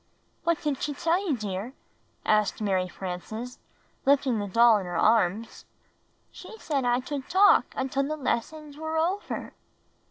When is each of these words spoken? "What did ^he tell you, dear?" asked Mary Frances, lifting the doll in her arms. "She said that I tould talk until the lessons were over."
"What 0.45 0.59
did 0.63 0.77
^he 0.77 0.99
tell 0.99 1.23
you, 1.29 1.37
dear?" 1.37 1.73
asked 2.25 2.59
Mary 2.59 2.87
Frances, 2.87 3.59
lifting 4.03 4.39
the 4.39 4.47
doll 4.47 4.79
in 4.79 4.87
her 4.87 4.97
arms. 4.97 5.65
"She 6.31 6.57
said 6.57 6.85
that 6.85 6.91
I 6.91 6.99
tould 7.01 7.29
talk 7.29 7.65
until 7.75 8.01
the 8.07 8.17
lessons 8.17 8.77
were 8.77 8.97
over." 8.97 9.53